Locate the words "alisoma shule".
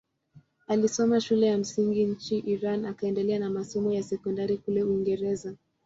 0.67-1.47